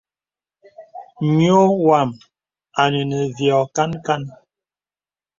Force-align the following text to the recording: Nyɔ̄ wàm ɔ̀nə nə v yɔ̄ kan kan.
Nyɔ̄ 1.37 1.61
wàm 1.85 2.09
ɔ̀nə 2.83 2.99
nə 3.09 3.17
v 3.35 3.37
yɔ̄ 3.47 3.63
kan 3.75 3.91
kan. 4.05 4.23